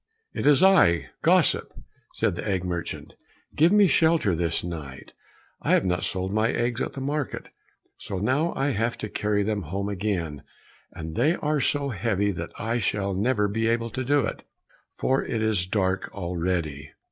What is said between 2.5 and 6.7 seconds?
merchant, "give me shelter this night; I have not sold my